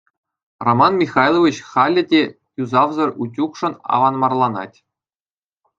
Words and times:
Роман 0.65 0.93
Михайлович 1.01 1.57
халӗ 1.71 2.03
те 2.11 2.21
юсавсӑр 2.63 3.09
утюгшӑн 3.21 3.73
аванмарланать. 3.93 4.77